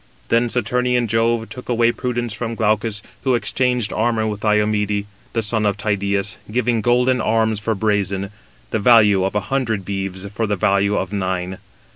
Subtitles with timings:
[0.29, 5.63] Then Saturnian Jove took away prudence from Glaucus, who exchanged armour with Diomede, the son
[5.63, 8.31] of Tydeus, [giving] golden [arms] for brazen;
[8.71, 11.59] the value of a hundred beeves 248 for the value of nine.